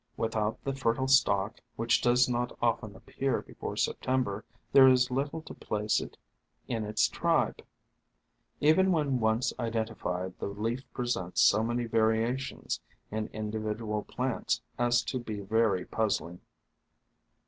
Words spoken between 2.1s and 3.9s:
not often appear before